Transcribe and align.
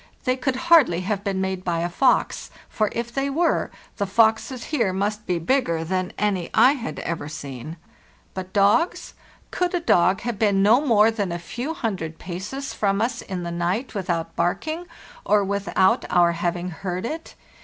They 0.23 0.35
could 0.35 0.55
hardly 0.55 1.01
have 1.01 1.23
been 1.23 1.39
made 1.41 1.63
by 1.63 1.81
a 1.81 1.87
fox, 1.87 2.49
for 2.67 2.89
if 2.91 3.13
they 3.13 3.29
were, 3.29 3.69
the 3.97 4.07
foxes 4.07 4.63
here 4.63 4.91
must 4.91 5.27
be 5.27 5.37
bigger 5.37 5.83
than 5.83 6.11
any 6.17 6.49
I 6.55 6.71
had 6.71 6.97
ever 7.01 7.29
seen. 7.29 7.77
But 8.33 8.51
dogs? 8.51 9.13
Could 9.51 9.75
a 9.75 9.79
dog 9.79 10.21
have 10.21 10.39
been 10.39 10.63
no 10.63 10.83
more 10.83 11.11
than 11.11 11.31
a 11.31 11.37
few 11.37 11.75
hundred 11.75 12.17
paces 12.17 12.73
from 12.73 12.99
us 12.99 13.21
in 13.21 13.43
the 13.43 13.51
night 13.51 13.93
without 13.93 14.35
bark 14.35 14.67
ing, 14.67 14.87
or 15.23 15.43
without 15.43 16.03
our 16.09 16.31
having 16.31 16.71
heard 16.71 17.05
it? 17.05 17.35